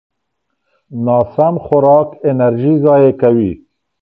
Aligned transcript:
ناسم 1.05 1.55
خوراک 1.65 2.09
انرژي 2.29 2.73
ضایع 2.83 3.11
کوي. 3.21 3.51